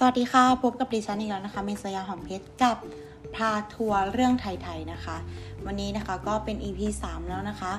[0.00, 2.76] สวัสดีค่ะ พบกับดิฉันอีกแล้วนะคะเมษยาหอมเพชรกับ
[3.34, 5.16] พาทัวร์เรื่องไทยๆนะคะ
[5.66, 7.72] วันนี้นะคะก็เป็น EP 3 แล้วนะคะ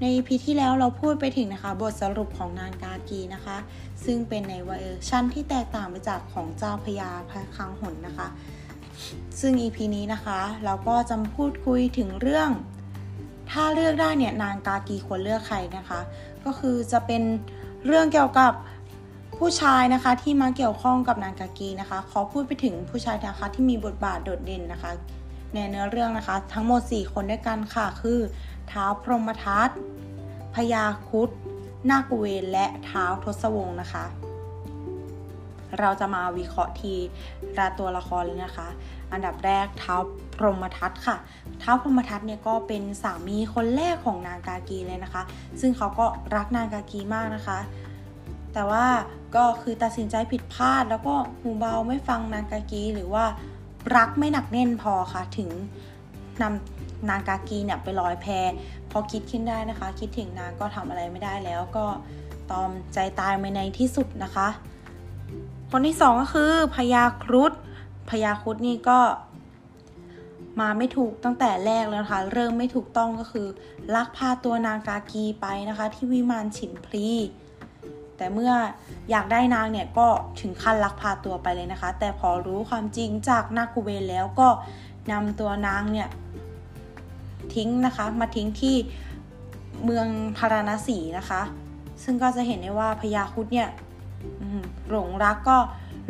[0.00, 3.56] ใน EP ที่แล้วเราพูดไปถึงนะคะ บทสรุปของนางกากีนะคะ
[4.04, 8.28] ซึ่งเป็นในเวอร์ชันที่แตกต่างไปจากของเจ้าพญาพระคังหนนะคะ
[9.40, 12.50] ซึ่ง EP นี้นะคะ เราก็จะพูดคุยถึงเรื่อง
[13.50, 16.00] ถ้าเลือกได้เนี่ยนางกากีควรเลือกใครนะคะ
[16.44, 17.22] ก็คือจะเป็น
[17.86, 18.52] เรื่องเกี่ยวกับ
[19.44, 24.90] ผู้ชายนะคะที่มาเกี่ยวข้องกับนางกากีนะคะ ขอพูดไปถึงผู้ชายนะคะที่มีบทบาทโดดเด่นนะคะ
[25.54, 28.18] ในเนื้อเรื่องนะคะ ทั้งหมด 4 คนด้วยกันค่ะ คือ
[28.68, 29.68] เท้าพรหมทัต
[30.54, 31.28] พญาคุด
[31.90, 34.04] นาคเวนและเท้าทศวงศ์นะคะ
[35.78, 36.94] เราจะมาวิเคราะห์ที
[37.58, 38.68] ละตัวละครเลยนะคะ
[39.12, 39.94] อันดับแรกเท้า
[40.38, 41.16] พรหมทัตค่ะ
[41.60, 45.22] เท้าพรหมทัตเนี่ยก็เป็นสามีคนแรกของนางกากีเลยนะคะ
[45.60, 47.58] ซึ่งเขาก็รักนางกากีมากนะคะ
[48.52, 48.86] แต่ว่า
[49.36, 53.24] ก็คือตัดสินใจผิดพลาด แล้วก็หูเบาไม่ฟังนางกากีหรือว่า
[53.96, 55.50] รักไม่หนักแน่นพอค่ะถึง
[56.42, 58.26] นำนางกากีเนี่ยไปลอยแพ
[58.90, 61.86] พอคิดขึ้นได้นะคะ คิดถึงนางก็ทำอะไรไม่ได้แล้วก็
[62.50, 64.48] ตอมใจตายไปในที่สุดนะคะ
[65.70, 67.52] คนที่สองก็คือพญาครุฑ
[68.10, 69.00] พญาครุฑนี่ก็
[70.60, 73.46] มาไม่ถูกตั้งแต่แรกแล้วนะคะ เริ่มไม่ถูกต้องก็คือ
[73.94, 77.08] ลักพาตัวนางกากีไปนะคะ ที่วิมานฉินพลี
[78.20, 78.52] แต่เมื่อ
[79.10, 80.08] อยากได้นางเนี่ยก็
[80.40, 84.48] ถึงขั้นลักพาตัวไปเลยนะคะ แต่พอรู้ความจริงจากนาคูเวนแล้วก็
[85.12, 86.08] นำตัวนางเนี่ย
[87.54, 88.76] ทิ้งนะคะ มาทิ้งที่
[89.84, 90.06] เมือง
[90.38, 91.42] พาราณสีนะคะ
[92.02, 93.68] ซึ่งก็จะเห็นได้ว่าพญาคุดเนี่ย
[94.90, 95.58] หลงรักก็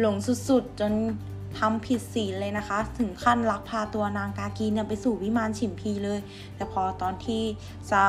[0.00, 0.16] หลง
[0.48, 0.92] สุดๆ จน
[1.58, 6.20] ทำผิดศีลเลยนะคะ ถึงขั้นลักพาตัวนางกากีเนี่ยไปสู่วิมานฉิมพีเลย
[6.56, 7.42] แต่พอตอนที่
[7.90, 8.02] จะ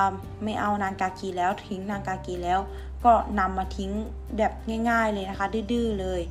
[0.44, 2.60] ไม่เอานางกากีแล้วทิ้งนางกากีแล้ว
[3.06, 3.92] ก็นำมาทิ้ง
[4.38, 4.54] แบบ
[4.90, 6.22] ง่าย ๆเลยนะคะ ดื้อๆเลย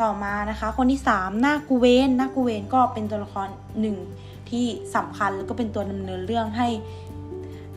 [0.00, 3.48] ต่อมานะคะ คนที่3นากูเวนนากูเวนก็เป็นตัวละคร
[3.80, 3.96] หนึ่ง
[4.50, 6.68] ที่สำคัญแล้วก็เป็นตัวดำเนินเรื่องให้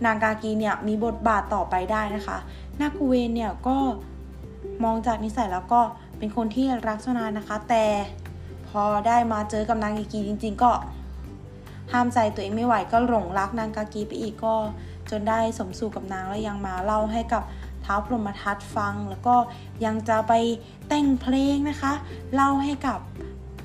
[0.06, 2.38] นางกากีเนี่ยมีบทบาทต่อไปได้นะคะ
[2.81, 3.78] นากูเวนเนี่ยก็
[4.84, 5.81] มองจากนิสัยแล้วก็
[6.18, 7.85] เป็นคนที่รักสนานนะคะ แต่
[8.69, 10.72] พอได้มาเจอกับนางกากีจริง ๆ ก็
[11.91, 14.56] ห้ามใจตัวเองไม่ไหวก็หลงรักนางกากีไปอีกก็
[15.09, 17.44] จนได้สมสู่กับนางแล้วยังมาเล่าให้กับ
[17.81, 19.35] เท้าพรหมทัตฟัง แล้วก็
[19.85, 20.34] ยังจะไป
[20.88, 21.94] แต่งเพลงนะคะ
[22.34, 23.00] เล่าให้กับ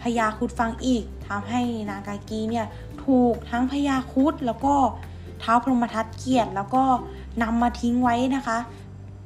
[0.03, 1.61] พญาคุดฟังอีกทำให้
[1.91, 2.67] นางกากีเนี่ย
[3.05, 4.75] ถูกทั้งพญาคุดแล้วก็
[5.41, 6.85] เท้าพรหมทัตเกลียดแล้วก็
[7.43, 8.59] นำมาทิ้งไว้นะคะ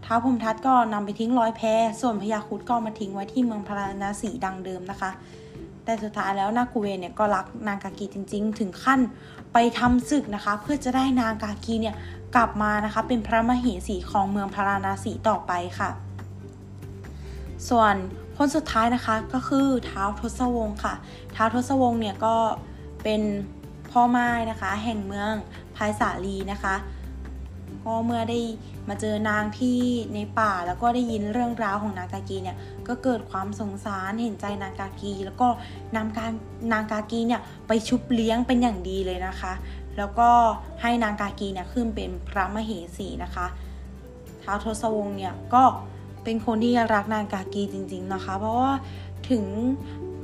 [0.02, 1.62] เท้าพรหมทัตก็นำไปทิ้งลอยแพ
[2.00, 5.10] ส่วนพญาคุดก็มาทิ้งไว้ที่เมืองพาราณสีดังเดิมนะคะ
[5.88, 9.00] แต่สุดท้ายแล้วนาคูเวเนี่ยก็รักนางกากีจริง ๆ ถึงขั้น
[9.52, 11.96] ไปทำศึกนะคะ เพื่อจะได้นางกากีเนี่ย
[12.34, 15.90] กลับมานะคะเป็นพระมเหสีของเมืองพาราณสี ต่อไปค่ะ
[17.68, 17.94] ส่วน
[18.36, 20.94] คนสุดท้ายนะคะก็คือเท้าทศวงศ์ค่ะ
[21.32, 22.36] เท้าทศวงศ์เนี่ยก็
[23.02, 23.22] เป็น
[23.90, 25.32] พ่อไม้นะคะ แห่งเมือง
[25.76, 26.74] พายสาลีนะคะ
[27.84, 28.40] ก็เมื่อได้
[28.88, 29.78] มาเจอนางที่
[30.14, 32.56] ในป่าแล้วก็ได้ยินเรื่องราวของนางกากีเนี่ย
[32.88, 35.48] ก็เกิดความสงสารเห็นใจนางกากี แล้วก็
[35.96, 36.32] นำการ
[36.72, 39.52] นางกากีเนี่ยไปชุบเลี้ยงเป็นอย่างดีเลยนะคะ
[39.98, 40.30] แล้วก็
[40.82, 43.46] ให้นางกากีเนี่ยขึ้นเป็นพระมเหสีนะคะ
[44.42, 45.64] ท้าวทศวงศ์เนี่ยก็
[46.24, 48.72] เป็นคนที่รักนางกากีจริง ๆนะคะ เพราะว่า
[49.30, 49.44] ถึง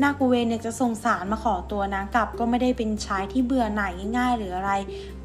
[0.03, 4.73] นากูเวนเนี่ยจะส่งสารมาขอตัวนางกลับก็ไม่ได้เป็นชายที่เบื่อหน่ายง่าย ๆ หรืออะไร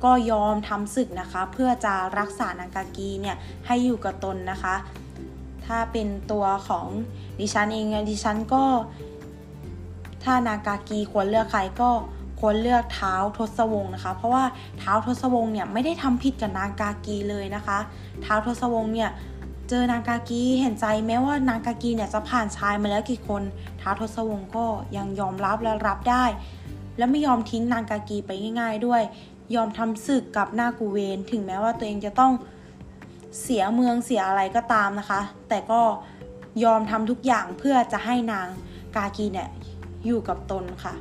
[0.04, 4.76] ก็ยอมทำศึกนะคะ เพื่อจะรักษานางกากีเนี่ยให้อยู่กับตนนะคะ
[5.66, 6.88] ถ้าเป็นตัวของ
[7.40, 8.64] ดิฉันเองดิฉันก็
[10.24, 11.90] ถ้านางกากีควรเลือกใครก็
[12.40, 14.44] ควรเลือกเท้าทศวงศ์นะคะ เพราะว่า
[14.80, 17.78] เท้าทศวงศ์เนี่ยไม่ได้ทำผิดกับนางกากีเลยนะคะ
[18.22, 19.10] เท้าทศวงศ์เนี่ย
[19.70, 23.44] เจอนางกากีเห็นใจแม้ว่านางกากีเนี่ยจะผ่านชายมาแล้วกี่คน
[23.82, 24.66] ท้าทศวงศ์ก็
[24.98, 26.26] ยังยอมรับและรับได้
[26.98, 29.02] และไม่ยอมทิ้งนางกากีไปง่าย ๆ ด้วย
[29.56, 32.32] ยอมทำศึกกับนากูเวนถึงแม้ว่าตัวเองจะต้อง
[33.42, 35.82] เสียเมืองเสียอะไรก็ตามนะคะ แต่ก็
[36.64, 38.48] ยอมทำทุกอย่างเพื่อจะให้นาง
[38.96, 39.50] กากีเนี่ย
[40.06, 40.94] อยู่กับตนค่ะ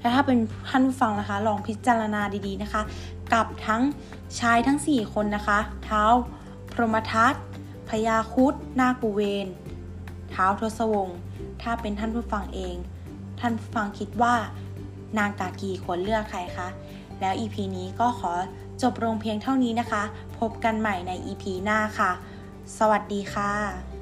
[0.00, 0.38] และถ้าเป็น
[0.68, 2.82] ท่านผู้ฟังนะคะ ลองพิจารณาดีๆนะคะ
[3.32, 3.82] กับทั้ง
[4.40, 6.04] ชายทั้ง 4 คนนะคะ เท้า
[6.80, 7.34] รหมทัต
[7.88, 9.46] พญาคุดนากูเวน
[10.30, 11.18] เท้าทศวงศ์
[11.62, 12.76] ถ้าเป็นท่านผู้ฟังเอง
[13.40, 14.34] ท่านผู้ฟังคิดว่า
[15.18, 16.68] นางกากีควรเลือกใครคะ
[17.20, 18.32] แล้ว EP นี้ก็ขอ
[18.82, 20.02] จบลงเพียงเท่านี้นะคะ
[20.38, 22.10] พบกันใหม่ใน EP หน้าค่ะ
[22.78, 23.97] สวัสดีค่ะ